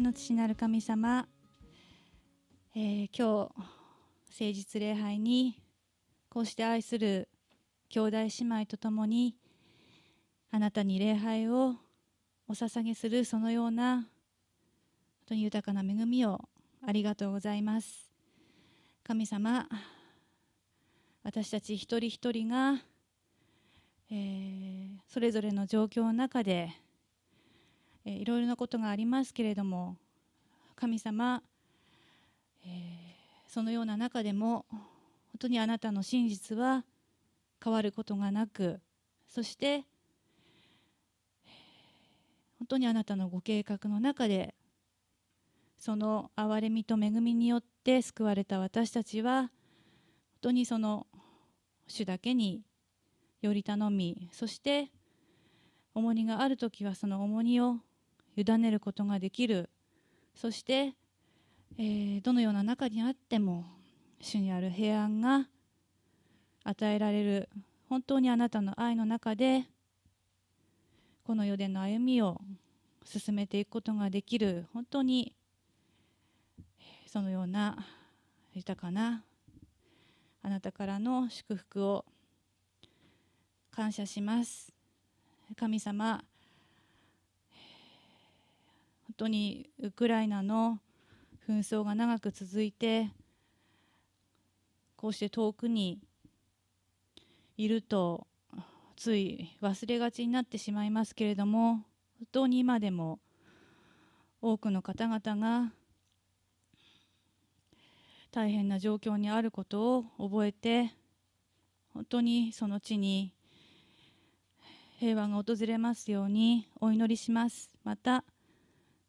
[0.00, 1.28] 天の父なる神様、
[2.74, 3.50] えー、今日誠
[4.30, 5.62] 実礼拝に
[6.30, 7.28] こうして愛する
[7.90, 9.36] 兄弟姉妹とともに
[10.50, 11.74] あなたに礼拝を
[12.48, 14.04] お捧げするそのような本
[15.26, 16.40] 当に豊かな恵みを
[16.82, 18.10] ありがとうございます。
[19.04, 19.68] 神様
[21.22, 22.80] 私たち一人一人が、
[24.10, 26.72] えー、それぞれの状況の中で、
[28.10, 29.96] えー、いろいろなことがありますけれども
[30.74, 31.42] 神様、
[32.66, 32.72] えー、
[33.46, 34.82] そのような中でも本
[35.38, 36.84] 当にあなたの真実は
[37.62, 38.80] 変わることがなく
[39.28, 39.84] そして
[42.58, 44.54] 本当にあなたのご計画の中で
[45.78, 49.50] その憐れみと恵みによって救われた私たちは本
[50.40, 51.06] 当にその
[51.86, 52.62] 主だけに
[53.40, 54.90] より頼みそして
[55.94, 57.76] 重荷がある時はその重荷を
[58.40, 59.68] 委ねることができる。
[60.34, 60.94] そして、
[61.78, 63.64] えー、どのような中にあっても
[64.20, 65.46] 主にある平安が
[66.64, 67.48] 与えられる
[67.88, 69.64] 本当にあなたの愛の中で
[71.24, 72.40] この世での歩みを
[73.04, 75.34] 進めていくことができる本当に
[77.06, 77.76] そのような
[78.52, 79.24] 豊かな
[80.42, 82.04] あなたからの祝福を
[83.70, 84.72] 感謝します。
[85.56, 86.22] 神様
[89.20, 90.78] 当にウクライナの
[91.46, 93.10] 紛争が長く続いて
[94.96, 96.00] こうして遠くに
[97.58, 98.26] いると
[98.96, 101.84] つい忘れがちになってしまいますけれども
[102.18, 103.18] 本当に今でも
[104.40, 105.70] 多くの方々が
[108.32, 110.94] 大変な状況にあることを覚えて
[111.92, 113.34] 本当にその地に
[114.98, 117.68] 平和が訪れますようにお祈りします。
[117.84, 118.24] また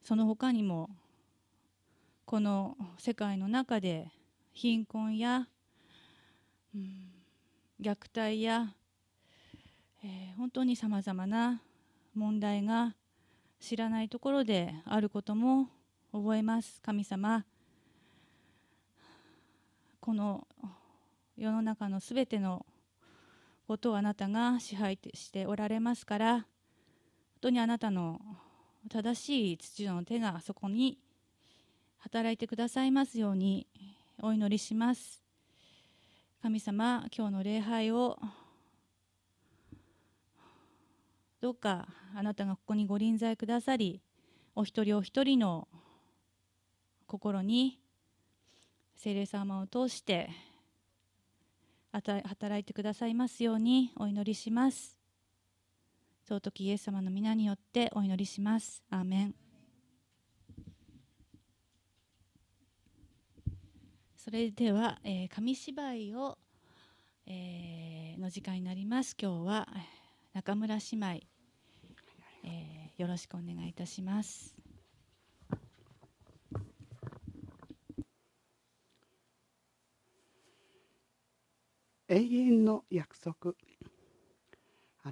[0.04, 0.90] その他にも
[2.26, 4.12] この世界の中で
[4.54, 5.48] 貧困や、
[6.74, 7.12] うん、
[7.82, 8.74] 虐待や、
[10.04, 11.62] えー、本当にさまざまな
[12.16, 12.96] 問題が
[13.60, 15.68] 知らないところであることも
[16.12, 16.82] 覚えます。
[16.82, 17.46] 神様
[20.00, 20.48] この
[21.38, 22.66] 世の中のすべての
[23.68, 26.46] ことをあなたが支配しておられますから本
[27.42, 28.20] 当にあなたの
[28.90, 30.98] 正しい秩序の手がそこに
[32.00, 33.68] 働いてくださいますように
[34.22, 35.22] お祈りします。
[36.42, 38.18] 神様今日の礼拝を
[41.40, 44.02] どうかあなたがここにご臨在くださり
[44.56, 45.68] お一人お一人の
[47.08, 47.80] 心に
[48.96, 50.30] 聖霊様を通して
[51.92, 55.01] 働いてくださいますようにお祈りします。
[56.28, 58.84] 尊きイエス様の皆によってお祈りします。
[58.90, 59.36] アーメン。
[64.16, 66.38] それでは、えー、紙芝居を、
[67.26, 69.16] えー、の時間になります。
[69.20, 69.68] 今日は
[70.34, 71.08] 中村姉妹、
[72.44, 74.56] えー、よろしくお願いいたします。
[82.08, 83.56] 永遠の約束。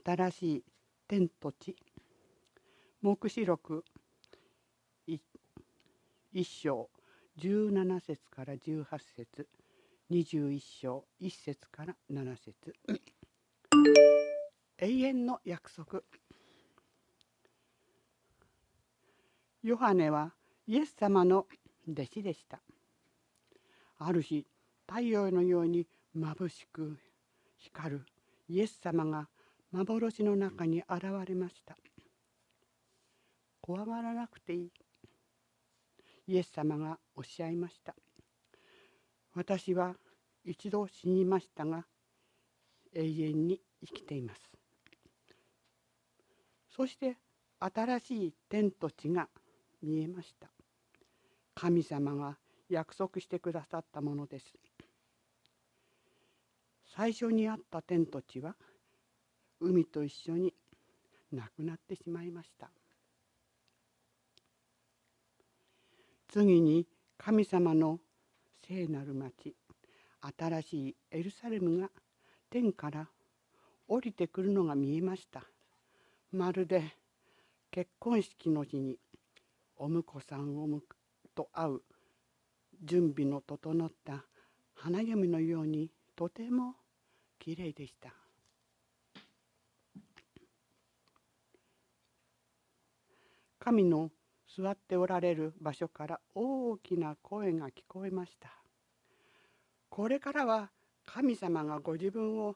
[0.06, 0.64] 新しい
[1.10, 1.76] 天と地。
[3.02, 3.84] 黙示録
[5.08, 6.88] 一章
[7.40, 9.48] 17節から18節。
[10.12, 12.76] 21章1節から7節。
[14.78, 16.04] 永遠の約束。
[19.64, 20.36] ヨハネは
[20.68, 21.48] イエス様の
[21.92, 22.62] 弟子でした。
[23.98, 24.46] ある日
[24.88, 27.00] 太陽のように眩しく
[27.58, 28.06] 光る
[28.48, 29.28] イエス様が
[29.72, 31.78] 幻の中に現れました。
[33.62, 34.72] 怖がらなくていい。
[36.28, 37.96] イエス様がおっしゃいました。
[39.36, 39.96] 私は
[40.44, 41.86] 一度死にましたが
[42.96, 44.42] 永遠に生きています。
[46.76, 47.18] そして
[47.60, 49.28] 新しい天と地が
[49.84, 50.50] 見えました。
[51.54, 52.38] 神様が
[52.70, 54.54] 約束してくださったものです。
[56.96, 58.56] 最初にあった天と地は
[59.60, 60.54] 海と一緒に
[61.32, 62.70] なくなってしまいました。
[66.28, 68.00] 次に神様の
[68.68, 69.56] 聖なる町
[70.38, 71.90] 新しいエルサレムが
[72.50, 73.08] 天から
[73.88, 75.44] 降りてくるのが見えました。
[76.32, 76.84] まるで
[77.72, 78.98] 結婚式の日に
[79.78, 80.84] お婿さんをむ
[81.34, 81.82] と会う
[82.84, 84.24] 準備の整った
[84.76, 86.76] 花嫁のようにとても
[87.40, 88.14] きれいでした。
[93.60, 94.10] 神の
[94.48, 98.50] 座っておられる場所から大きな声が聞こえました。
[99.90, 100.70] これからは
[101.06, 102.56] 神様がご自分を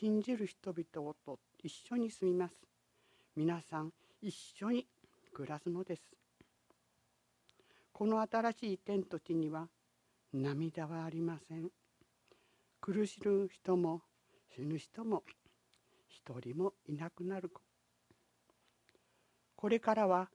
[0.00, 2.54] 信じる人々と一緒に住みます。
[3.36, 3.92] 皆さん
[4.22, 4.86] 一緒に
[5.32, 6.02] 暮らすのです。
[7.92, 9.68] この新しい天と地には
[10.32, 11.68] 涙はありません。
[12.80, 14.00] 苦しむ人も
[14.56, 15.22] 死ぬ人も
[16.08, 17.50] 一人もいなくなる
[19.60, 20.30] これからは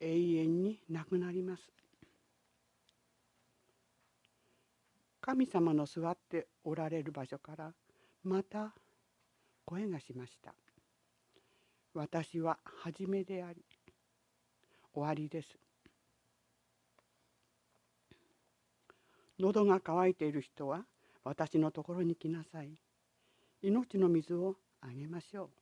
[0.00, 1.62] 永遠になくなります。
[5.20, 7.74] 神様の座っておられる場所から
[8.24, 8.72] また
[9.66, 10.54] 声がしました。
[11.92, 13.62] 私は初めであり
[14.94, 15.50] 終わりです。
[19.38, 20.86] 喉が渇いている人は
[21.24, 22.70] 私のところに来なさい。
[23.60, 25.50] 命の水をあげましょ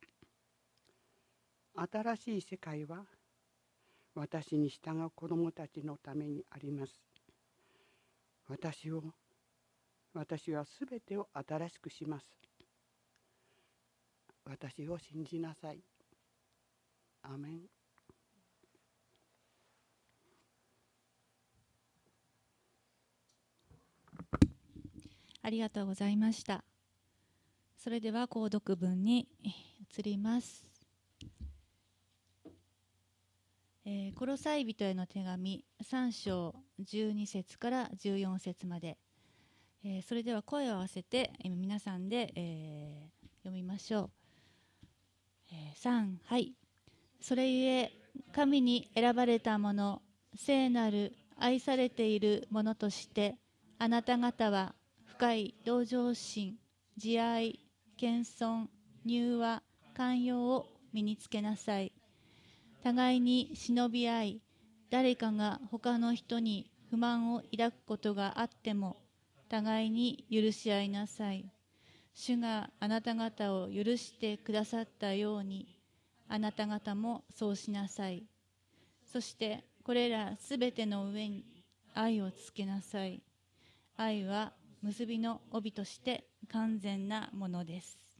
[1.75, 3.05] 新しい世界は
[4.13, 7.01] 私に従う子供たちのためにあります。
[8.47, 9.03] 私を
[10.13, 12.25] 私はすべてを新しくします。
[14.43, 15.79] 私を信じなさい。
[17.23, 17.61] アメン。
[25.43, 26.63] ありがとうございました。
[27.77, 29.27] それでは購読文に
[29.97, 30.70] 移ります。
[33.83, 38.97] えー、コロサイ人への手紙3章12節から14節まで、
[39.83, 44.09] えー、それでは声を合わせて皆さんで、えー、読みましょう、
[45.51, 46.53] えー、3はい。
[47.19, 47.91] それゆえ
[48.33, 50.01] 神に選ばれた者
[50.35, 53.37] 聖なる愛されているものとして
[53.79, 54.75] あなた方は
[55.07, 56.55] 深い同情心
[56.97, 57.59] 慈愛
[57.97, 58.67] 謙遜
[59.05, 59.63] 柔和
[59.95, 61.91] 寛容を身につけなさい。
[62.83, 64.41] 互いに忍び合い
[64.89, 68.97] 誰かが他の人に不満を抱くことがあっても
[69.49, 71.45] 互いに許し合いなさい。
[72.13, 75.77] 主があなた方を許してくださったように
[76.27, 78.23] あなた方もそうしなさい。
[79.05, 81.45] そしてこれらすべての上に
[81.93, 83.21] 愛をつけなさい。
[83.97, 88.10] 愛は結びの帯として完全なものです。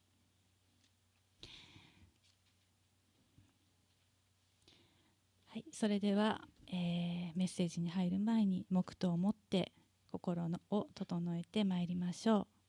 [5.54, 6.40] はい、それでは、
[6.72, 9.74] えー、メッセージに入る前に黙祷を持って
[10.10, 12.61] 心のを整えてまいりましょう。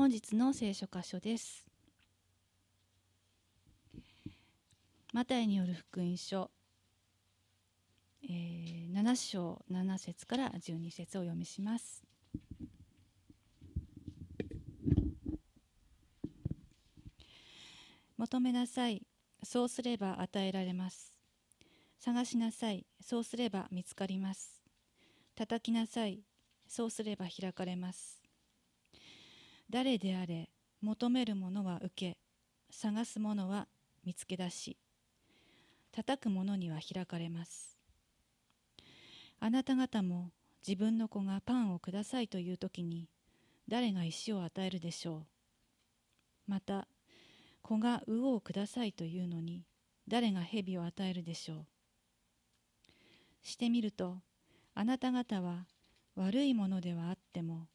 [0.00, 1.62] 本日の聖書箇所です。
[5.12, 6.50] マタイによる福音書、
[8.24, 12.02] えー、7章7節から12節をお読みします。
[18.16, 19.02] 求めなさい、
[19.44, 21.12] そうすれば与えられます。
[21.98, 24.62] 探しなさい、そうすれば見つかります。
[25.34, 26.22] 叩きなさい、
[26.66, 28.19] そうすれば開かれます。
[29.70, 30.50] 誰であれ
[30.82, 32.18] 求めるものは受け
[32.70, 33.68] 探すものは
[34.04, 34.76] 見つけ出し
[35.92, 37.78] 叩く者には開かれます。
[39.38, 40.32] あなた方も
[40.66, 43.08] 自分の子がパンをくださいという時に
[43.68, 45.18] 誰が石を与えるでしょ
[46.48, 46.50] う。
[46.50, 46.88] また
[47.62, 49.64] 子が魚をくださいというのに
[50.08, 51.66] 誰が蛇を与えるでしょう。
[53.42, 54.16] してみると
[54.74, 55.68] あなた方は
[56.16, 57.68] 悪いものではあっても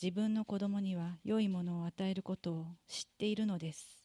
[0.00, 4.04] 自分の子供には良いものを与えることを知っているのです。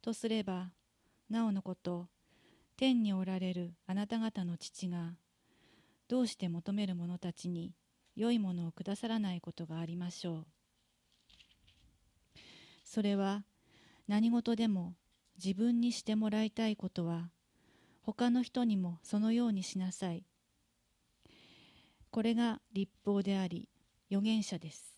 [0.00, 0.70] とすれば、
[1.28, 2.08] なおのこと、
[2.76, 5.16] 天におられるあなた方の父が、
[6.08, 7.74] どうして求める者たちに
[8.16, 10.46] 良いものをくださらないことがありましょう。
[12.84, 13.44] それは
[14.06, 14.94] 何事でも
[15.42, 17.30] 自分にしてもらいたいことは
[18.02, 20.24] 他の人にもそのようにしなさい
[22.10, 23.68] これが立法であり
[24.14, 24.96] 預言者です、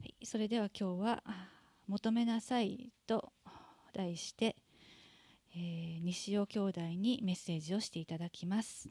[0.00, 1.24] はい、それでは今日は
[1.88, 3.32] 「求めなさい」と
[3.92, 4.54] 題して、
[5.56, 8.88] えー西尾兄弟にメッセージをしていただきます。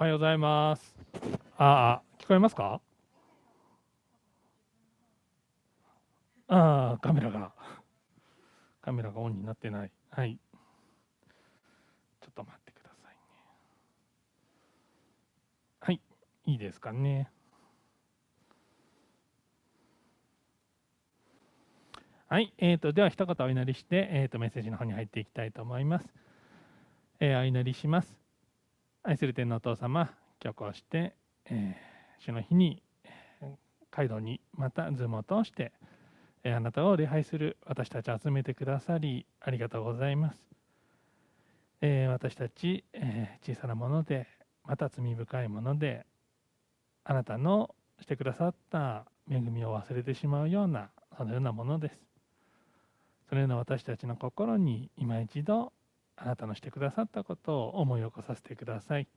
[0.00, 0.94] おはようございます。
[1.56, 2.80] ああ、聞こえますか？
[6.46, 7.52] ああ、カメラが、
[8.80, 9.90] カメラがオンになってない。
[10.10, 10.38] はい。
[12.20, 13.18] ちょっと待ってくださいね。
[15.80, 16.00] はい、
[16.46, 17.28] いいですかね？
[22.28, 26.06] はい、えーと、では一言お祈りして、えーと、メッセージの方に入っていきたいと思います。
[27.18, 28.27] えーお祈りします。
[29.08, 30.10] 愛する天のお父様、
[30.44, 31.14] 今日こうして、
[31.46, 33.56] えー主の日に、えー
[33.90, 35.72] 街道にまたズームを通して、
[36.44, 40.38] えーあなたを礼拝する私たちを集めてくださり、ありがとうございます。
[41.80, 44.26] えー私たち、えー小さなもので、
[44.66, 46.04] また罪深いもので、
[47.04, 51.98] あなたのしてくださった恵みを忘れてしまうような、そのようなものです。
[53.30, 55.72] そのような私たちの心に今一度
[56.20, 59.08] あなたのしてくださったことを思い起こさせてください。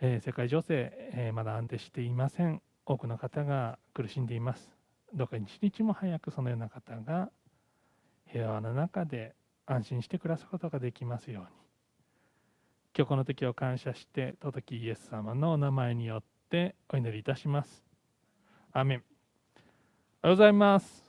[0.00, 2.62] えー世界情勢、えーまだ安定していません。
[2.84, 4.70] 多くの方が苦しんでいます。
[5.14, 7.30] どうか一日も早くそのような方が
[8.26, 9.34] 平和の中で
[9.66, 11.48] 安心して暮らすことができますように。
[12.96, 17.84] 今日この時を感謝して、尊きイエス様のお名前によってお祈りいたします。
[18.72, 19.02] アメン。
[20.22, 21.05] おはようございます。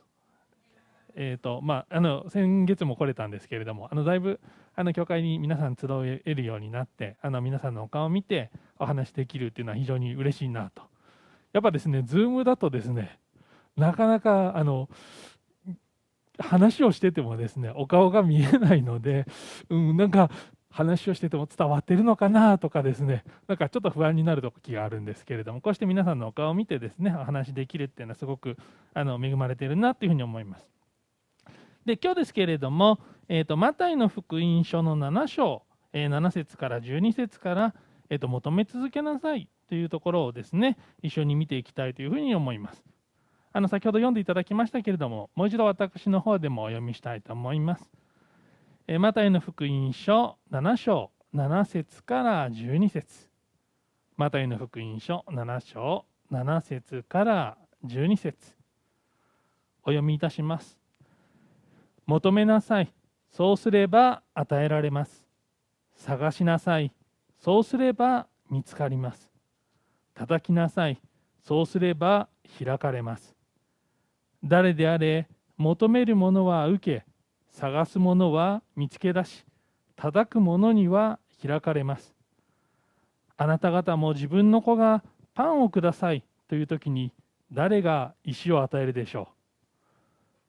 [1.19, 4.39] えーとまあ、あの先月も来れたんですけれども、あのだいぶ
[4.75, 5.87] あの教会に皆さん集
[6.25, 10.83] えるようになって、あの皆さんのお顔を見てお話できるっていうのは非常に嬉しいなと。
[11.53, 13.17] やっぱですね、ズームだとですね、
[13.75, 14.89] なかなかあの
[16.37, 19.25] 話をしててもですね、お顔が見えないので、
[19.69, 20.29] うん、なんか
[20.69, 28.55] 話をしてても伝わってるのかなとかですね、なんかちょっと不安になる時があるんですけれども、こうして皆さんのお顔を見てですね、お話できるっていうのはすごく
[28.93, 30.76] あの恵まれてるなというふうに思います。
[31.87, 35.63] で今日ですけれども、えー、とマタイの福音書の7章、
[35.93, 37.75] えー7節から12節から、
[38.09, 42.83] えーと求め続けなさいというところをですね一緒に見ていきたいというふうに思います。
[43.53, 47.89] あの先ほど読んでいただきましたけれどももう一度私の方でもお読みしたいと思います。
[48.87, 53.29] えーマタイの福音書7章7節から12節
[54.17, 56.03] マタイの福音書7章
[56.33, 58.57] 7節から12節
[59.83, 60.86] お読みいたします。
[62.07, 62.91] 求めなさい。
[63.29, 65.25] そうすれば与えられます。
[65.95, 66.91] 探しなさい。
[67.37, 69.29] そうすれば見つかります。
[70.13, 70.99] 叩きなさい。
[71.43, 73.35] そうすれば開かれます。
[74.43, 77.05] 誰であれ、求めるものは受け、
[77.49, 79.45] 探すものは見つけ出し、
[79.97, 82.15] 叩くものには開かれます。
[83.35, 87.11] あなた方も自分の子がパンをくださいという時に
[87.51, 89.29] 誰が石を与えるでしょ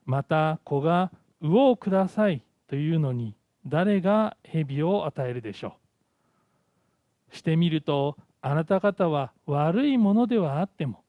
[0.07, 0.11] う。
[0.11, 3.35] また子が魚をくださいというのに
[3.66, 5.76] 誰が蛇を与えるでしょ
[7.33, 7.37] う。
[7.37, 11.02] してみるとあなた方は悪いものではあっても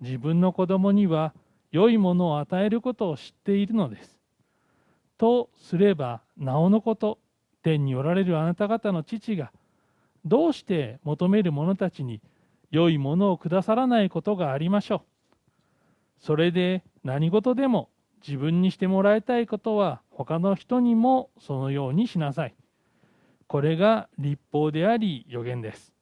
[0.00, 1.34] 自分の子供には
[1.70, 4.18] 良いものを与えることを知っているのです。
[5.18, 7.18] とすればなおのこと
[7.62, 9.50] 天におられるあなた方の父が
[10.24, 12.20] どうして求める者たちに
[12.70, 15.00] 良いものをくださらないことがありましょう。
[16.18, 17.88] それで何事でも
[18.26, 22.54] 自分にしてもらいたいことは他の人にもそのようにしなさい。
[23.46, 25.94] これが立法であり予言です。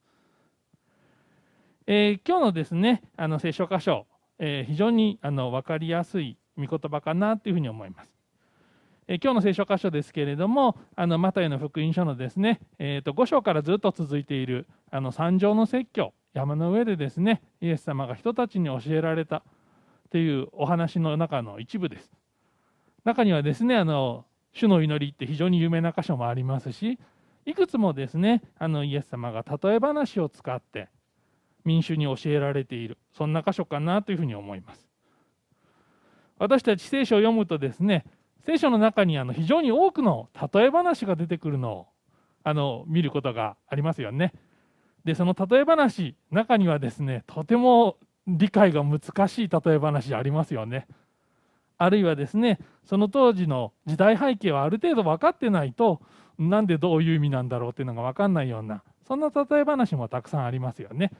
[1.87, 4.07] えー今日のですねあの聖書箇所、
[4.39, 8.11] えー非常にあの分かりやすい御言葉かなというふうに思います。
[9.07, 19.45] えー今日の聖書箇所ですけれどもあのマタイの福音書のですね、えー、と5章からずっと続いているあの山上の説教山の上でですねイエス様が人たちに教えられた
[20.15, 22.09] というお話の中の一部です。
[23.03, 27.01] 中にはですねあの主の祈りって非常に有名な箇所もありますし
[27.45, 30.89] いくつもですねあのイエス様が例え話を使って
[31.65, 34.89] 民衆に教えられているそんな箇所かなというふうに思います
[36.39, 38.05] 私たち聖書を読むとですね
[38.47, 41.87] 聖書の中にあの非常に多くの例え話が出てくるのを
[42.45, 44.33] あの見ることがありますよね
[45.05, 50.87] でその例え話中にはですねとても理解が難しい例え話ありますよね
[51.79, 56.01] あるいはですねその当時の時代背景はある程度分かってないと
[56.39, 61.13] なんでどういう意味なんだろうっていうのが分かんないようなそんな例え話もたくさんありますよね。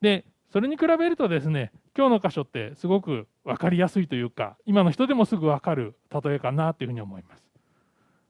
[0.00, 7.44] でそれに比べるとですね今日の箇所ってすごく分かりやすいというか今の人でもすぐ分かる例えかなというふうに思います。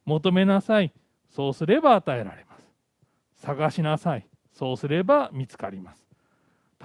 [0.04, 0.92] 求めなさい
[1.28, 2.66] そうすれば与えられます。
[3.38, 6.05] 探しなさいそうすれば見つかります。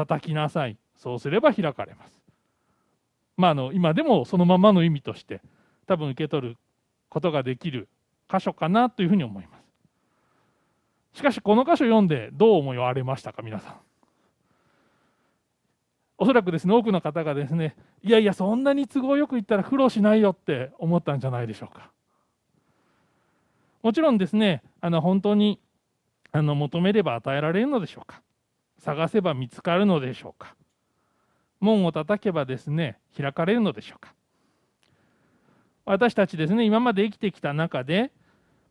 [0.05, 2.13] 叩きなさいそうすれば開かれます。
[3.37, 5.41] まあ、あの今でもそのままの意味として
[5.87, 6.57] 多分受け取る
[7.09, 7.87] ことができる
[8.31, 9.57] 箇所かなというふうに思いま
[11.13, 11.17] す。
[11.17, 13.75] しかしこの箇所読んでどう思われましたか皆さん。
[16.17, 21.91] おそらくですね多くの方がですねいやいやそんなに都合よく言ったら苦労しないよって思ったんじゃないでしょうか。
[23.81, 25.59] もちろんですねあの本当に
[26.31, 28.21] あの求めれば与えられるのでしょうか
[28.81, 30.55] 探せば見つかるのでしょうか？
[31.59, 34.13] 門を叩けばですね開かれるのでしょうか？
[35.85, 38.11] 私たちですね今まで生きてきた中で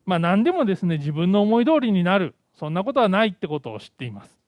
[0.05, 2.35] まあ何でもですね自分の思い通りになる。
[2.59, 4.39] そんなことはないってことを知っています。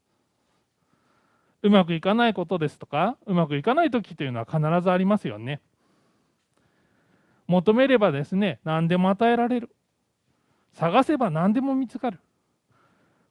[1.63, 5.61] うまくいかないことですとかうまくいかない時というのは必ずありますよね。
[7.47, 9.71] 求めればですね何でも与えられる。
[10.75, 12.19] 探せば何でも見つかる。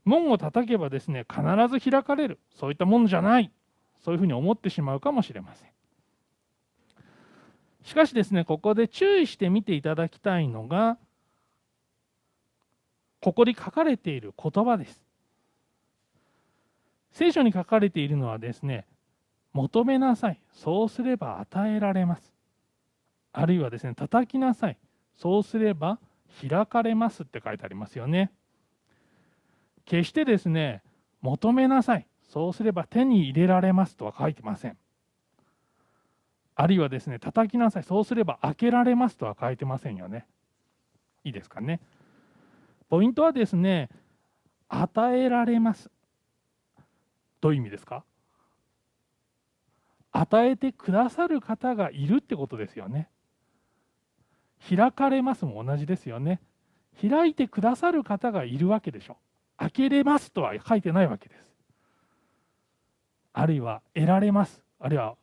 [0.03, 2.39] 門を叩けばですね必ず開かれる。
[2.55, 3.51] そういったものじゃない。
[4.03, 5.69] そういうふうに思ってしまうかもしれません。
[7.83, 10.97] しかしですねここで注意して見ていただきたいのが
[13.21, 14.99] ここに書かれている言葉です。
[17.11, 18.85] 聖書に書かれているのはですね
[19.53, 20.39] 求めなさい。
[20.53, 22.33] そうすれば与えられます。
[23.33, 24.77] あるいはですね叩きなさい。
[25.15, 25.99] そうすれば
[26.47, 28.31] 開かれますって書いてありますよね。
[29.85, 30.81] 決してですね
[31.21, 34.77] 求めなさいそうすれば手に入れられますとは書いてません。
[36.55, 40.27] あるいはですね、叩きなさい、そうすれば開けられますとは書いてませんよね。
[41.23, 41.79] いいですかね。
[42.89, 43.89] ポイントはですね、
[44.69, 45.89] 与えられます。
[47.39, 48.03] どういう意味ですか？
[50.11, 53.09] 与えてくださる方がいるってことですよね。
[54.69, 56.41] 開かれますも同じですよね。
[57.01, 59.15] 開いてくださる方がいるわけでしょう。
[59.61, 61.41] 開けれますとは書いてないわけです。
[63.33, 64.63] あるいは得られます。
[64.79, 65.15] あるいは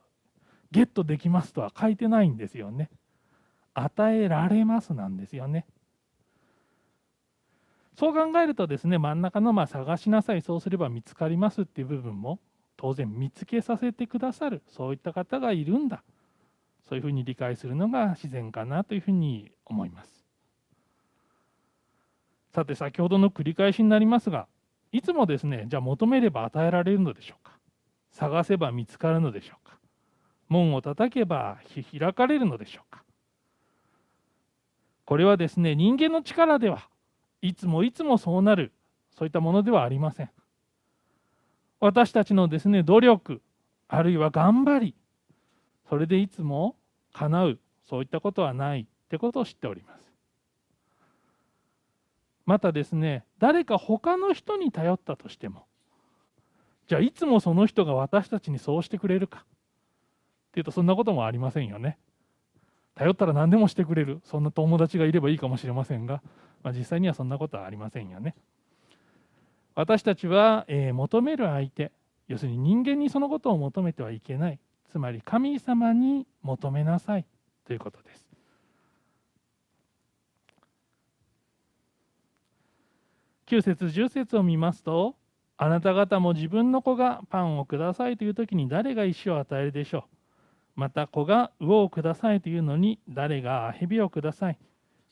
[0.71, 2.89] ゲットできますとは書いてないんですよね。
[3.73, 5.65] 与えられますなんですよね。
[7.97, 12.39] そう考えるとですね真ん中のまあ探しなさいそうすれば見つかりますっていう部分も
[12.77, 16.01] 当然見つけさせてくださるそういった方がいるんだ。
[16.87, 20.18] そういうふうに理解するのが自然かなというふうに思います。
[22.53, 24.47] さて先ほどの繰り返しになりますが
[24.91, 27.53] いつもですねじゃあ求めれば与えられるのでしょうか？
[28.11, 29.77] 探せば見つかるのでしょうか？
[30.47, 31.59] 門を叩けば
[31.97, 33.03] 開かれるのでしょうか？
[35.05, 36.87] これはですね人間の力では
[37.41, 38.73] いつもいつもそうなる
[39.17, 40.29] そういったものではありません。
[41.79, 43.41] 私たちのですね努力
[43.87, 44.95] あるいは頑張り
[45.87, 46.75] それでいつも
[47.13, 49.99] 叶うそういったことはないってことを知っております。
[52.49, 55.67] またですね誰か他の人に頼ったとしても
[56.87, 61.99] じゃあいつもその人が私たちにそうしてくれるかっていうとそんなこともありませんよね。
[62.95, 66.23] 頼ったら何でもしてくれるそんな友達がいればいいかもしれませんが、
[66.63, 68.35] まあ、実際にはそんなことはありませんよね。
[69.75, 71.91] 私たちは、えー、求める相手
[72.27, 74.59] 要するに人間にそのことを求めてはいけない
[74.91, 77.27] つまり神様に求めなさい
[77.67, 78.28] ということです。
[83.49, 85.15] 9節10節を見ますと
[85.57, 90.05] あなた方も自分の子がパンをくださいという時に誰が石を与えるでしょ
[90.77, 90.79] う？
[90.79, 94.57] また子が魚をくださいというのに誰が蛇をください？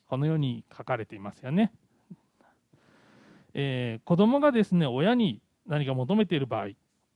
[0.07, 1.73] このように書かれていますよね、
[3.55, 6.67] えー、子供がですね親に何か求めている場合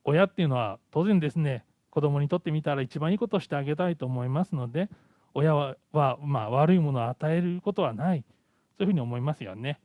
[0.04, 4.90] 親っていうのは当然ですね子供にとってみたら一番いいことをしてあげたいと思いますので
[5.36, 8.26] 親は、まあ、悪いものを与えることはない
[8.78, 9.80] そういうふうに思いますよね。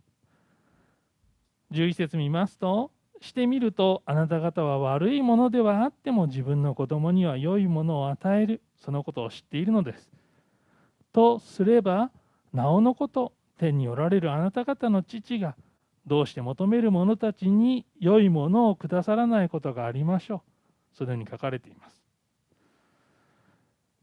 [1.73, 10.11] 11節見ますとしてみるとあなた方は悪いものではあっても自分の子供には良いものを与えるそのことを知っているのです。
[11.13, 12.11] とすれば
[12.53, 15.57] なおのこと天におられるあなた方の父が
[16.07, 20.41] どうして求める者たちに良いものをくださらないことがありましょう。
[20.97, 22.03] そのように書かれています。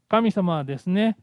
[0.08, 1.16] 神様はですね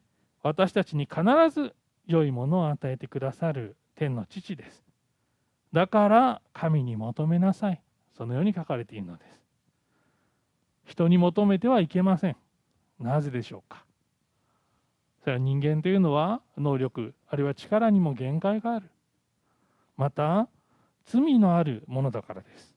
[0.43, 1.23] 私たちに必
[1.53, 1.75] ず
[2.07, 4.90] 良いものを与えてくださる天の父です。
[5.73, 7.81] だから神に求めなさい。
[8.17, 9.29] そのように書かれているのです。
[10.85, 12.35] 人に求めてはいけません。
[12.99, 13.83] なぜでしょうか？
[15.23, 18.89] それは人間というのは能力あるいは力にも限界がある。
[19.97, 20.47] また
[21.05, 22.75] 罪のあるものだからです。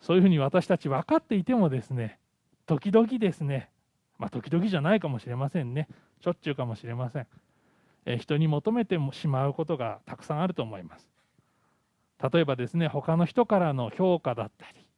[0.00, 2.18] そういうふうに私たち分かっていてもですね
[2.66, 3.68] 時々ですね。
[4.18, 5.88] まあ時々じゃないかもしれませんね。
[6.20, 7.26] しょっちゅうかもしれません、
[8.18, 11.08] 人に求めてしまうことがたくさんあると思います。
[12.32, 14.88] 例えばですね他の人からの評価だったり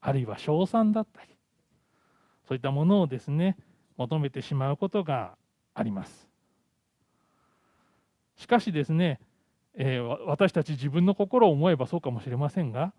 [0.00, 1.28] あるいは称賛だったり
[2.48, 3.56] そういったものをですね
[3.96, 5.36] 求めてしまうことが
[5.74, 6.28] あります。
[8.36, 9.20] しかしですね、
[9.74, 12.92] えー、私たち自分の心を思えばそうかもしれませんが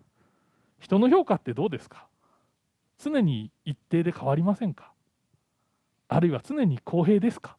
[0.78, 2.06] 人の評価ってどうですか？
[2.98, 4.92] 常に一定で変わりませんか？
[6.08, 7.56] あるいは常に公平ですか？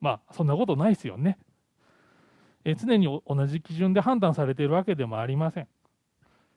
[0.00, 1.38] まあそんなことないですよね。
[2.64, 5.68] え常に同じ基準で判断されているわけでもありません。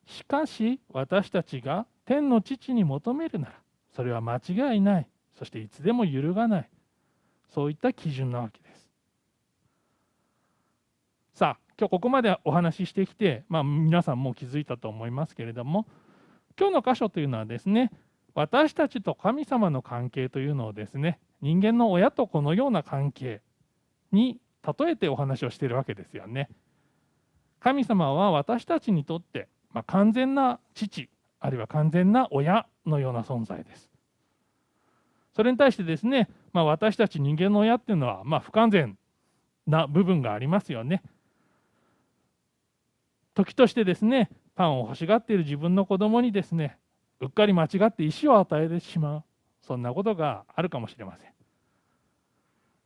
[0.06, 3.54] しかし私たちが天の父に求めるなら
[3.96, 6.70] それは間違いないそしていつでも揺るがない
[7.50, 8.90] そういった基準なわけです。
[11.34, 15.88] さあ今日ここまでお話ししてきて、まあ、皆さんも気づいたと思いますけれども
[16.60, 17.92] 今日の箇所というのはですね
[18.36, 23.42] 私たちと神様の関係というのをですね人間の親とこのような関係
[24.12, 24.40] に
[24.80, 26.50] 例えてお話をしているわけですよね。
[27.60, 33.90] 神様は私たちにとって、まあ、完全な父あるいは完全な親のような存在です。
[35.36, 38.98] それに対してですね、まあ、私たち人間の親っていうのは、まあ、不完全
[39.66, 41.02] な部分がありますよね。
[43.34, 46.78] 時としてですねパンを欲しがっている自分の子供にですね
[47.20, 49.24] うっかり間違って石を与えてしまう
[49.62, 51.31] そんなことがあるかもしれません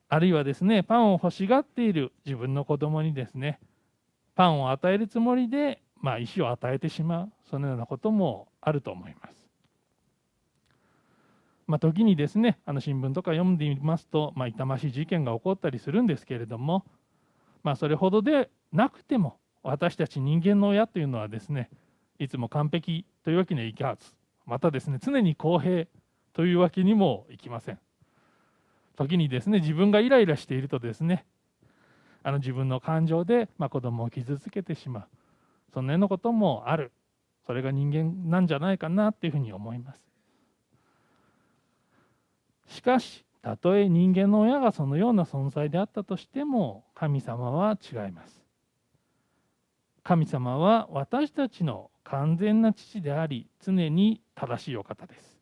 [0.10, 3.60] あるいはですねパンを欲しがっている自分の子供にですね
[4.36, 9.46] パンを与えるつもりで、まあ、石を与えてしまうそのようなこともあると思います。
[11.68, 16.86] まあ、時にですねあの新聞とか読んでみますと、まあ、痛ましい事件が起こったりするんですけれども、
[17.63, 21.72] まあ、それほどでなくても私たち人間の親というのはですね
[22.20, 24.13] いつも完璧というわけにはいかず
[24.46, 25.88] またですね常に公平
[26.34, 27.80] というわけにもいきません
[28.96, 31.26] 時にですね自分がイライラしているとですね
[32.26, 35.08] あの自分の感情で、まあ、子供を傷つけてしまう。
[35.72, 36.92] そんなようなこともある。
[37.46, 40.02] それが人間なんじゃないかなっていうふうに思います。
[42.68, 48.42] しかしたとえ人間の親がそのような存在であったとしても神様は違います。
[50.02, 55.35] 神様は私たちの完全な父であり常に正しいお方です。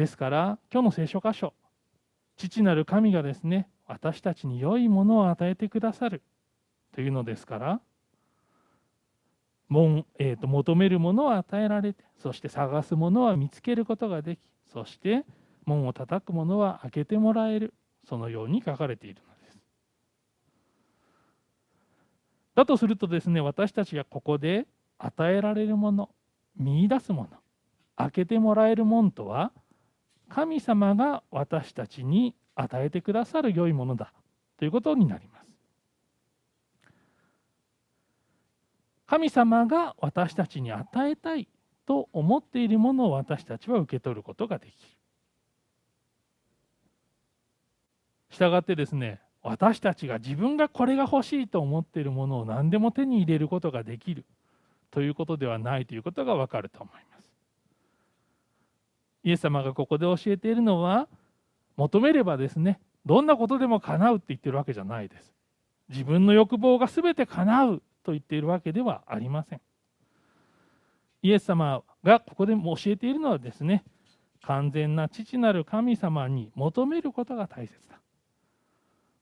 [0.00, 1.52] ですから今日の聖書箇所
[2.38, 6.22] 父なる神がですね私たちに良いものを与えてくださる
[6.94, 7.80] というのですから
[9.68, 14.38] もん、えーと、求めるものは与えられてそして探すものは見つけることができ
[14.72, 15.26] そして
[15.66, 17.74] 門を叩くものは開けてもらえる
[18.08, 19.58] そのように書かれているのです。
[22.54, 26.08] だとするとですね私たちがここで与えられるもの
[26.56, 27.28] 見いだすもの
[27.96, 29.52] 開けてもらえるもんとは
[30.30, 34.12] 神様が私たちに与えてくださる良いものだ
[34.58, 35.46] ということになります。
[39.06, 41.48] 神様が私たちに与えたい
[41.84, 44.88] と思っているものを私たちは受け取ることができる。
[48.30, 54.24] したがってですね私たちが自分がこれが欲しいと思っているものを何でも手に入れることができる
[54.92, 57.19] ということではないということがわかると思います。
[59.22, 61.08] イエス様がここで教えているのは
[61.76, 65.34] 求めればですねどんなことでも叶うって言ってるわけじゃないです。
[65.88, 69.60] 自分の欲望が全て叶うと言っているわけではありません。
[71.22, 73.84] イエス様がここでも教えているのはですね
[74.42, 77.98] 完全な父なる神様に求めることが大切だ。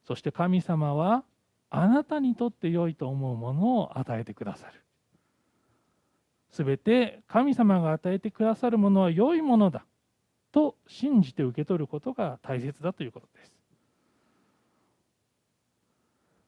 [0.05, 1.25] そして神様は
[1.71, 4.83] あなたにとって良いと思うものを与えてくださる。
[6.51, 9.85] すべて神様が与えてくださるものは良いものだ
[10.53, 13.53] と信じて受け取ることが大切だということです。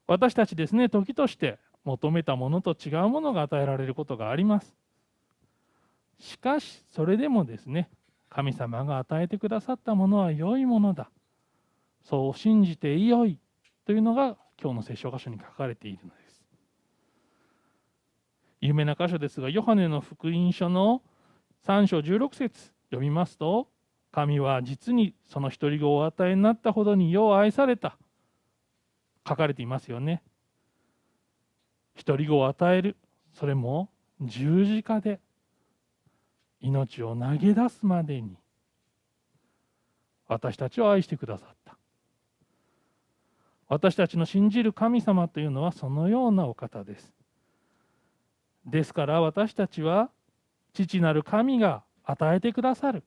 [0.06, 4.76] 私たちですね時として求めたものと違うものが与えられることがあります。
[6.20, 7.88] しかしそれでもですね
[8.28, 11.10] 神様が与えてくださったものは良いものだ
[12.04, 13.38] そう信じてよい
[13.86, 16.44] というのが今日の聖書箇所に書かれているのです
[18.60, 21.02] 有名な箇所ですがヨハネの福音書の
[21.66, 23.68] 3章16節読みますと
[24.12, 27.96] 神は実にその独り子をお与えになったほどによう愛された。
[29.26, 30.22] 書かれていますよね。
[32.04, 32.96] 独り子を与える。
[33.32, 35.20] それも十字架で。
[36.60, 38.36] 命を投げ出すまでに。
[40.26, 41.76] 私たちを愛してくださった。
[43.68, 47.12] 私たちの信じる神様というのはそのようなお方です。
[48.66, 50.10] ですから私たちは
[50.72, 53.04] 父なる神が与えてくださる。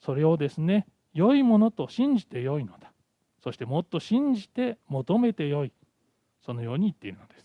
[0.00, 2.92] それをですね良いものと信じて良いのだ。
[3.42, 5.72] そしてもっと信じて求めて良い。
[6.44, 7.44] そのように言っているのです。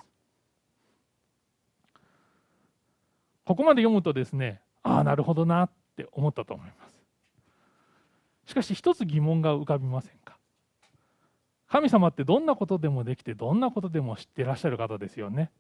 [3.45, 6.95] ここまで読むとですねああなるほどなって思ったと思います。
[8.47, 10.37] しかし一つ疑問が浮かびませんか？
[11.67, 15.51] 神様ってどんなことでもできてどんなことでも知ってらっしゃる方ですよね。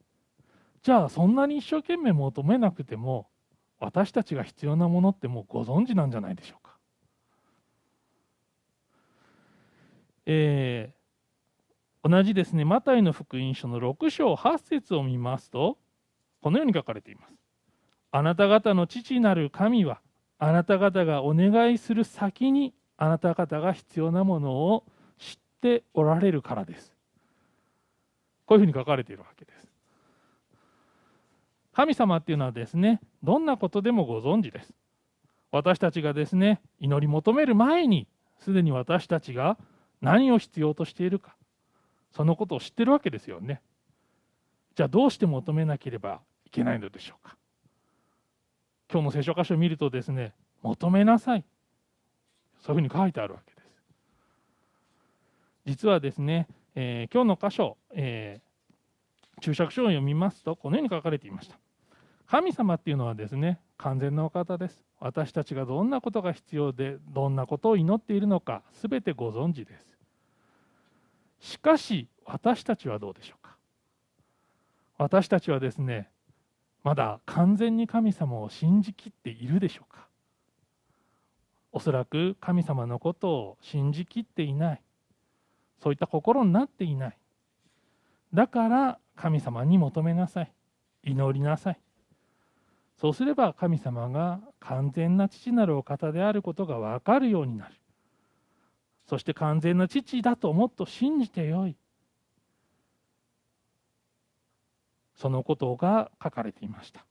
[0.83, 3.27] じゃあそんなに一生懸命求めなくても
[3.79, 6.64] 私たちが必要なものってもうご存知なんじゃないでしょうか？
[10.25, 15.77] えー、同じですねマタイの福音書の6章8節を見ますと
[16.41, 17.33] このように書かれています。
[18.11, 19.99] あなた方の父なる神は
[20.37, 24.85] あなた方がお願いする先にあなた方が必要なものを
[25.17, 26.93] 知っておられるからです。
[28.45, 29.67] こういうふうに書かれているわけです。
[31.73, 34.73] 神様っていうのはですねどんなことでもご存知です。
[35.51, 38.07] 私たちがですね祈り求める前に
[38.39, 39.57] すでに私たちが
[40.01, 41.35] 何を必要としているか。
[42.11, 43.61] そのことを知ってるわけですよね。
[44.75, 47.37] じゃあどうして求めなければいけないのでしょうか。
[48.91, 51.45] 今日の聖書箇所を見るとですね求めなさい。
[52.61, 53.65] そういうふうに書いてあるわけです。
[55.65, 61.57] 実はですね、えー、今日の箇所、えー、注釈書を読みますとこのように書かれていました。
[62.27, 64.83] 神様っていうのはですね完全なお方です。
[64.99, 69.85] 私たちがどんなことが必要でどんなことを祈っているのか全てご存知です。
[71.39, 73.55] しかし私たちはどうでしょうか？
[74.97, 76.09] 私たちはですね
[76.83, 80.07] まだ完全に神様を信じきっているでしょうか？
[81.71, 84.81] おそらく神様のことを信じきっていない。
[85.83, 87.17] そういった心になっていない。
[88.33, 90.51] だから神様に求めなさい。
[91.03, 91.79] 祈りなさい。
[92.97, 97.75] そうすれば神様が完全な父なるお方であることが分かるようになる。
[99.07, 101.75] そして完全な父だともっと信じてよい。
[105.15, 107.05] そのことが書かれていました。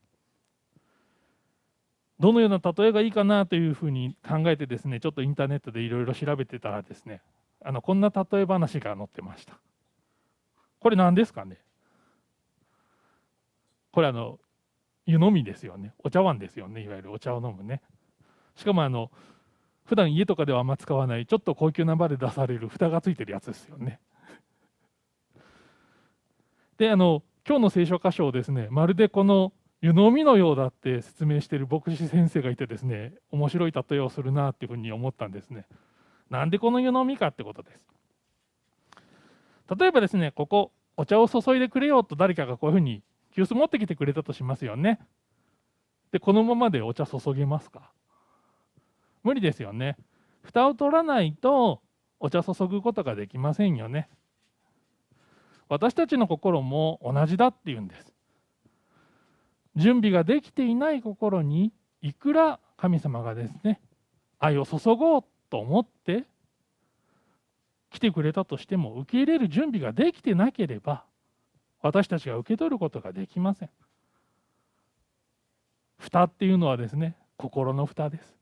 [2.18, 7.20] どのような例えがいいかなというふうに考えてですねちょっとインターネットでいろいろ調べてたらですね
[7.62, 9.58] あのこんな例え話が載ってました。
[10.80, 11.58] これ何ですかね？
[13.90, 14.38] これあの
[15.06, 15.92] 湯飲みですよね。
[16.02, 16.82] お茶碗ですよね。
[16.82, 17.82] いわゆるお茶を飲むね。
[18.56, 19.10] しかもあの
[19.84, 24.00] 普段家とかではあんま使わないちょっと高級な場で出される蓋がついてるやつですよね。
[26.78, 35.66] であの今日の聖書箇所をですねまるでこの湯飲みのようだって説明している牧師先生がいてですね面白い例えをするなっていうふうに思ったんですね。
[36.30, 37.80] なんでこの湯飲みかってことです。
[39.78, 43.02] 例えばですねここお茶を注いでくれよと誰かがこういうふうに
[43.34, 45.00] 急須持ってきてくれたとしますよね。
[46.12, 47.90] でこのままでお茶注げますか？
[49.22, 49.96] 無理ですよね。
[50.42, 51.82] 蓋を取らないと
[52.20, 54.08] お茶注ぐことができませんよね。
[55.68, 58.12] 私たちの心も同じだっていうんです。
[59.76, 63.80] 準備ができていない心にいくら神様がですね
[64.38, 66.24] 愛を注ごうと思って
[67.90, 71.04] 来てくれたとしても受け入れる準備ができてなければ
[71.84, 73.70] 私たちが受け取ることができません。
[75.98, 78.34] 蓋っていうのはですね心の蓋です。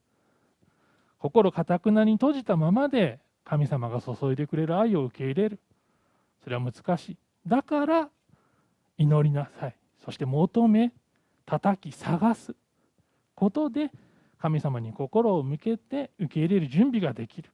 [1.19, 5.59] 心かたくなに閉じたままで神様が注いでくれる愛を受け入れる。
[6.45, 7.17] それは難しい。
[7.45, 8.09] だから
[8.97, 9.77] 祈りなさい。
[10.05, 10.93] そして求め
[11.45, 12.55] 叩き探す。
[13.35, 13.91] ことで
[14.39, 17.51] 神様に心を向けて受け入れる準備ができる。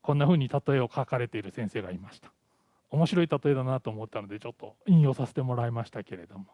[0.00, 2.32] こんなふうに例えを書かれている先生がいました。
[2.92, 6.46] 面白い例えだなと思ったのでちょっと引用させてもらいましたけれども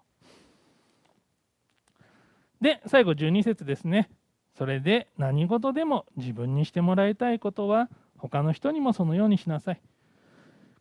[2.61, 4.09] で最後12節ですね
[4.57, 9.81] それで何事でも自分にしてもらいたいことは他の人にもそのようにしなさい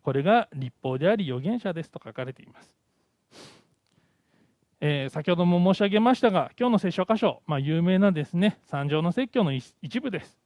[0.02, 2.74] これが立法であり預言者ですと書かれています。
[4.80, 10.38] えー、先ほども申し上げましたが今日の聖書箇所、まあ、有名なですね三条の説教の一部です。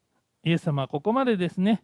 [0.42, 1.82] イエス様はここまでですね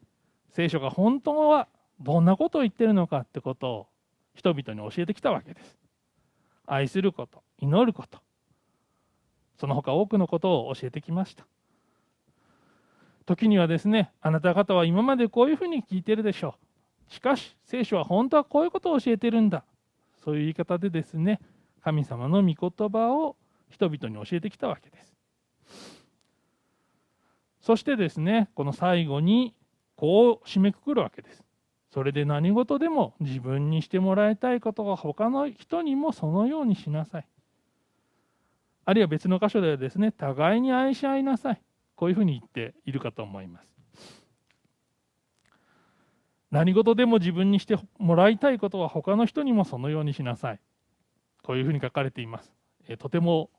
[0.50, 1.68] 聖書が本当は
[2.00, 3.87] どんなことを言ってるのかってことを
[4.34, 5.76] 人々に教えてきたわけです。
[6.66, 8.18] 愛すること祈ること。
[9.58, 11.44] その他多くのことを教えてきました。
[13.26, 16.54] 時にはですねあなた方は今までこういうふうに聞いてるでしょ
[17.11, 17.12] う。
[17.12, 19.64] しかし聖書は本当はこういうことを教えてるんだ。
[20.22, 21.40] そういう言い方でですね
[21.82, 23.37] 神様の御言葉を
[23.70, 25.14] 人々に教えてきたわけです。
[27.61, 29.54] そしてですねこの最後に
[29.96, 31.44] こう締めくくるわけです。
[31.98, 37.26] それで何事でも自分にしてもらいたいことが他の人にもそのようにしなさい。
[38.84, 41.62] あるいは別の箇所ではですね互いに愛し合いなさい。
[41.96, 43.74] こういうふうに言っているかと思います。
[46.52, 50.61] 何事でも自分にしてもらいたいことは他の人にもそのようにしなさい。
[51.42, 52.54] こういうふうに書かれています。
[52.87, 53.50] えとても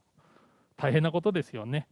[0.77, 1.89] 大変なことですよね。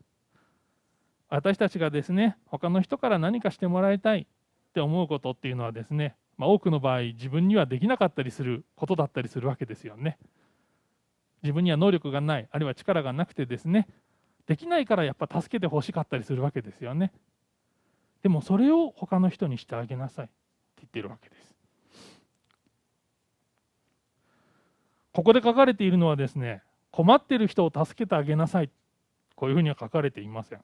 [1.27, 10.17] 私たちがですね他の人から何かしてもらいたいって思うことっていうのはですね、まあ、多くの場合自分にはできなかったりすることだったりするわけですよね。
[11.43, 13.87] 自分には能力がないあるいは力がなくてですね。
[14.45, 17.11] できないからやっぱ助けてほしかったりするわけですよね。
[18.21, 20.33] でもそれを他の人にしてあげなさいって
[20.77, 21.55] 言ってるわけです。
[25.13, 28.69] ここで書かれているのはですね困っている人を助けてあげなさい。
[29.35, 30.61] こういうふうには書かれていません。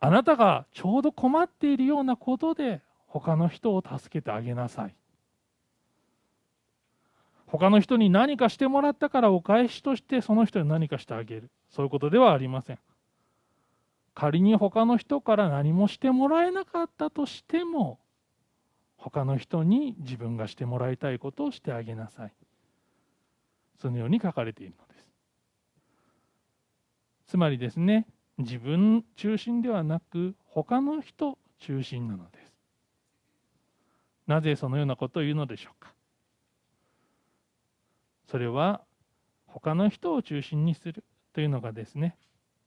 [0.00, 2.82] あなたがちょうど困っているようなことで
[3.14, 4.94] 他の人を助けてあげなさい。
[7.46, 11.48] 他の人に何かしてもらったからお返しとしてその人に何かしてあげる。
[11.70, 12.78] そういうことではありません。
[14.14, 18.00] 仮に他の人から何もしてもらえなかったとしても
[18.96, 22.32] 他の人に自分がしてもらいたいことをしてあげなさい。
[23.80, 25.08] そのように書かれているのです。
[27.28, 32.43] つまりですね自分中心ではなく他の人中心なのです。
[34.26, 35.92] なぜそのようなことを言うのでしょうか？
[38.30, 38.80] それは
[39.46, 42.16] 他の人を中心にするというのがですね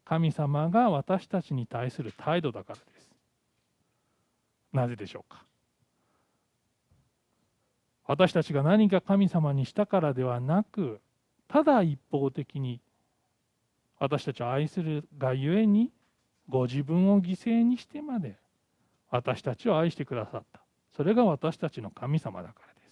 [0.05, 3.09] 神様が私たちに対する態度だからです。
[4.71, 5.43] なぜでしょうか？
[8.05, 11.01] 私たちが何か神様にしたからではなく
[11.47, 12.79] ただ一方的に
[13.99, 15.91] 私たちを愛するがゆえに
[16.47, 18.37] ご自分を犠牲にしてまで
[19.09, 20.61] 私たちを愛してくださった。
[20.97, 22.87] それが私たちの神様だからです。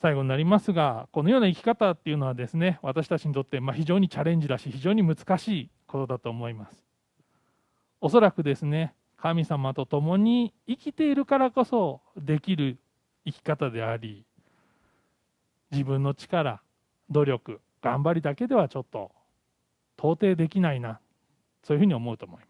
[0.00, 6.84] 最後になりますがこのような生き方っていうのはですね私たちにとってま非常にチャレンジだし非常に難しいことだと思います。
[8.00, 12.78] おそらくですね神様と共に生きているからこそできる
[13.26, 14.24] 生き方であり
[15.72, 16.62] 自分の力
[17.10, 19.10] 努力頑張りだけではちょっと
[19.98, 21.00] 到底できないな
[21.64, 22.47] そういうふうに思うと思います。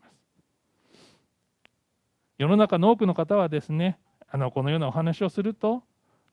[2.39, 3.99] 世の中の多くの方はですね
[4.31, 5.83] あのこのようなお話をすると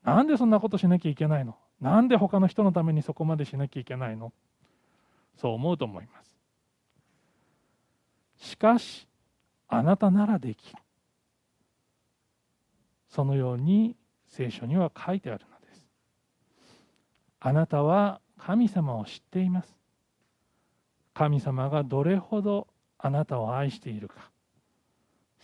[0.04, 1.56] なんでそんなことしなきゃいけないの？
[1.80, 4.32] なんで他の人のためにそこまでしなきゃいけないの？
[5.36, 6.22] そう思うと思いま
[8.38, 8.48] す。
[8.50, 9.08] しかし
[9.68, 10.78] あなたならできる。
[13.08, 13.96] そのように
[14.28, 15.84] 聖書には書いてあるのです。
[17.40, 19.74] あなたは神様を知っています。
[21.14, 24.30] 神様がどれほどあなたを愛しているか。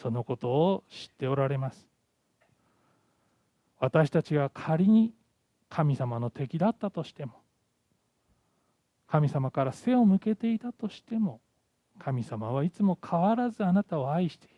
[0.03, 1.87] そのことを知っておられます。
[3.79, 5.15] 私たちが仮に
[5.69, 7.35] 神様の敵だったとしても
[9.07, 11.41] 神様から背を向けていたとしても
[11.99, 14.55] 神様はいつも変わらずあなたを愛している。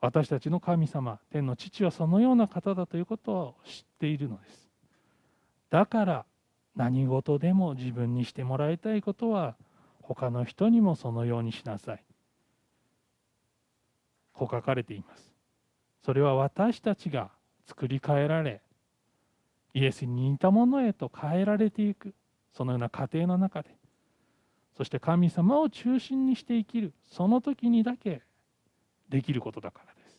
[0.00, 4.68] 私たちの神様天の父はそのような方だということを知っているのです。
[5.70, 6.24] だから
[6.76, 9.56] 何事でも自分にしてもらいたいことは
[10.02, 12.05] 他の人にもそのようにしなさい。
[14.36, 15.32] こう書かれています。
[16.04, 17.30] それは私たちが
[17.66, 18.60] 作り変えられ
[19.74, 22.14] イエスに似たものへと変えられていく。
[22.52, 23.70] そのような過程の中で。
[24.76, 26.92] そして神様を中心にして生きる。
[27.06, 28.22] その時にだけ
[29.08, 30.18] できることだからです。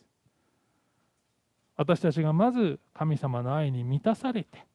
[1.78, 4.66] 私たちがまず神様の愛に満たされて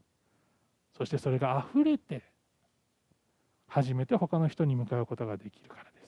[0.98, 2.24] そしてそれがあふれて
[3.68, 6.03] 初めて他の人に向かうことができるからです。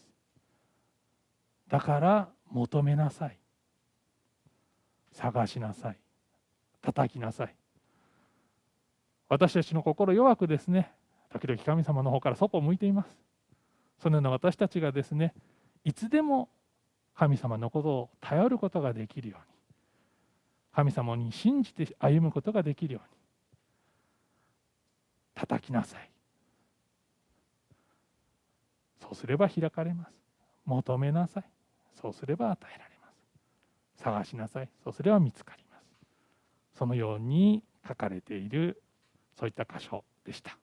[1.68, 3.38] だから求めなさい。
[5.12, 5.98] 探しなさい。
[6.82, 7.56] 叩きなさい。
[9.28, 10.92] 私たちの心弱くですね
[11.32, 13.10] 時々神様の方からそっぽを向いています。
[14.00, 15.34] そのような私たちがですね
[15.84, 16.50] いつでも
[17.16, 19.56] 神様のことを頼ることができるように
[20.74, 23.18] 神様に信じて歩むことができるように
[25.34, 26.10] 叩きなさい。
[29.02, 30.12] そうすれば開かれます。
[30.66, 31.44] 求めなさい。
[32.02, 33.08] そうすれば与えられま
[33.98, 34.04] す。
[34.04, 34.70] 探しなさい。
[34.84, 35.86] そうすれば見つかります。
[36.78, 38.82] そのように書かれている
[39.40, 40.58] そういった箇所でした。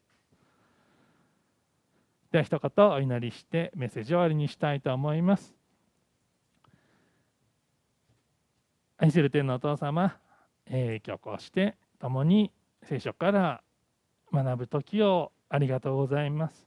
[2.30, 5.55] では一言お祈りしてメッセージ終わりにしたいと思います。
[8.97, 10.16] 愛する天のお父様、
[10.66, 12.51] えー、今日こうして共に
[12.85, 13.62] 聖書から
[14.33, 16.66] 学ぶ時をありがとうございます。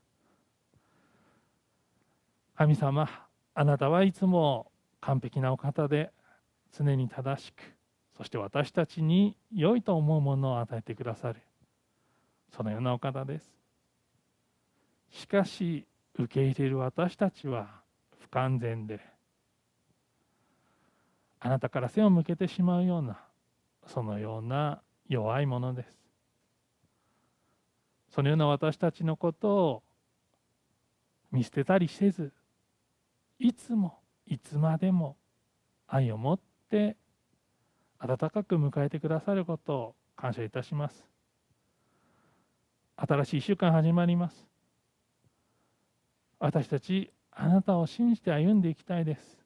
[2.56, 3.25] 神様
[3.58, 6.12] あなたはいつも完璧なお方で
[6.76, 7.62] 常に正しく
[8.14, 11.40] そして私たちに良いと思うものを与えてくださる。
[12.54, 13.50] そのようなお方です。
[15.10, 15.86] しかし
[16.18, 17.80] 受け入れる私たちは
[18.18, 19.00] 不完全で
[21.40, 23.18] あなたから背を向けてしまうような
[23.86, 25.88] そのような弱いものです。
[28.10, 29.82] そのような私たちのことを
[31.32, 32.32] 見捨てたりせず
[33.38, 35.16] いつもいつまでも
[35.86, 36.96] 愛を持って
[37.98, 41.04] 温かく迎えてくださることを感謝いたします。
[42.96, 44.46] 新しい1週間始まります。
[46.38, 49.36] 私たちあなたを信じて歩んでいきたいです。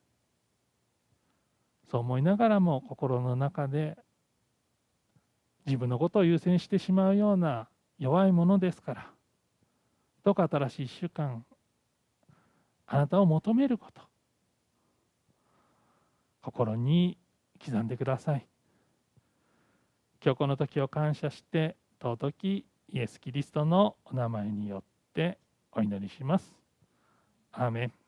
[1.90, 3.98] そう思いながらも心の中で
[5.66, 7.68] 自分のことを優先してしまうような
[7.98, 9.10] 弱いものですから
[10.24, 11.44] どうか新しい1週間
[12.92, 14.02] あなたを求めること。
[16.42, 17.16] 心に
[17.64, 18.46] 刻んでください。
[20.22, 24.82] 今日この時を感謝して尊きイエス・キリストのお名前によっ
[25.14, 25.38] て
[25.70, 26.52] お祈りします。
[27.52, 27.99] アーメン。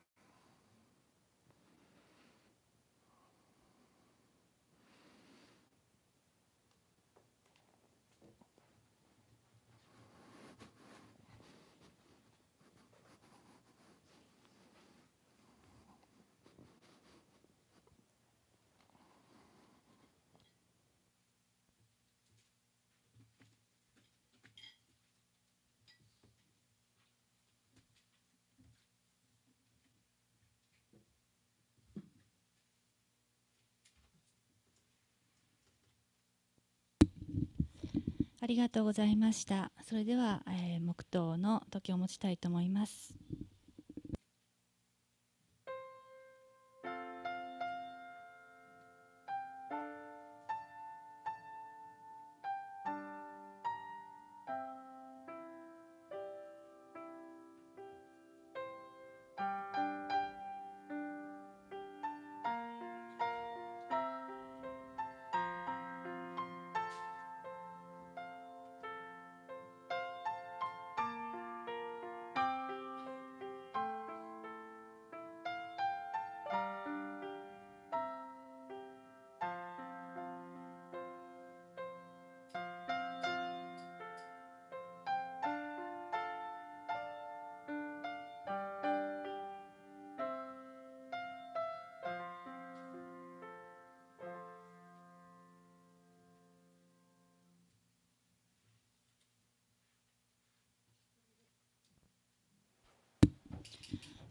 [38.43, 39.71] ありがとうございました。
[39.85, 43.15] それでは、えー、黙祷の時を持ちたいと思います。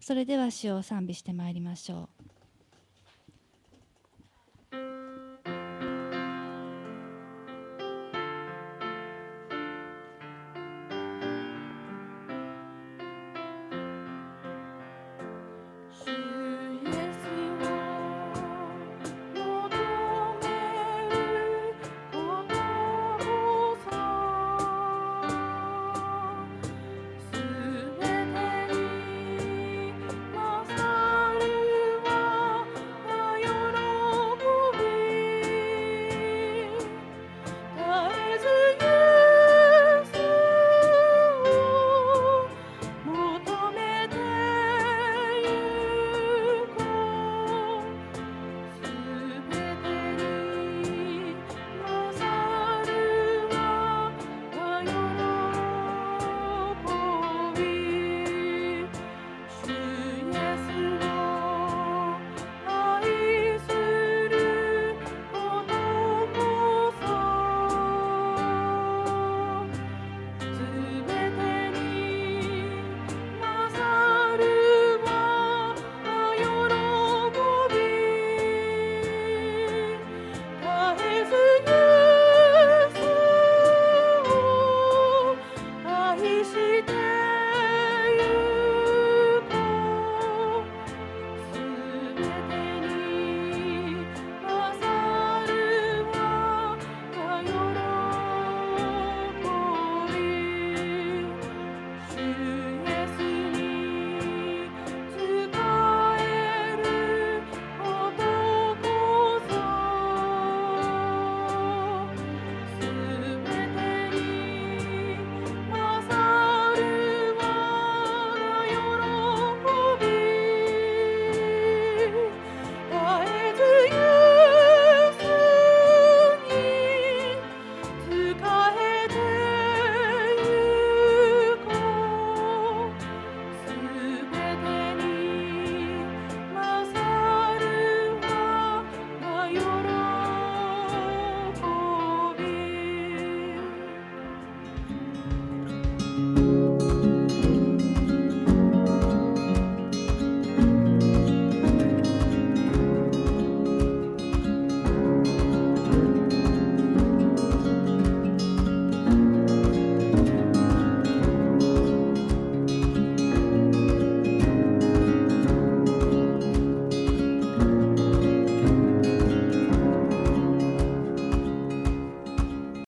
[0.01, 2.10] それでは主を賛美してまいりましょう。